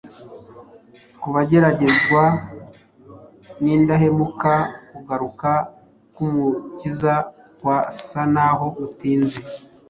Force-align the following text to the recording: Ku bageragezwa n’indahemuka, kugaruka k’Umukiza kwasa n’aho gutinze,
Ku 1.21 1.27
bageragezwa 1.35 2.23
n’indahemuka, 3.63 4.53
kugaruka 4.95 5.49
k’Umukiza 6.13 7.13
kwasa 7.59 8.21
n’aho 8.33 8.65
gutinze, 8.77 9.39